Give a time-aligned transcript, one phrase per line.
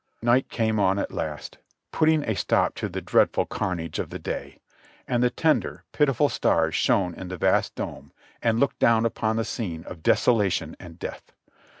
[0.23, 1.59] Night came on at last,
[1.91, 4.57] putting a stop to the dreadful carnage of the day,
[5.07, 8.11] and the tender, pitiful stars shone in the vast dome
[8.41, 11.31] and looked down upon the scene of desolation and death.